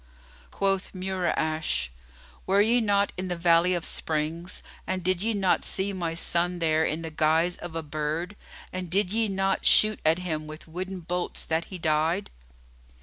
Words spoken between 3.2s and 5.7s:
the Valley of Springs and did ye not